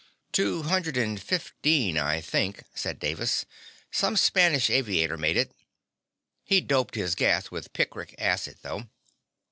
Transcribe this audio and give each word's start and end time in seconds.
"Two 0.31 0.63
hundred 0.63 0.97
and 0.97 1.21
fifteen, 1.21 1.95
I 1.95 2.21
think," 2.21 2.63
said 2.73 2.97
Davis. 2.97 3.45
"Some 3.91 4.17
Spanish 4.17 4.67
aviator 4.71 5.15
made 5.15 5.37
it. 5.37 5.51
He'd 6.43 6.67
doped 6.67 6.95
his 6.95 7.13
gas 7.13 7.51
with 7.51 7.71
picric 7.73 8.15
acid, 8.17 8.57
though." 8.63 8.87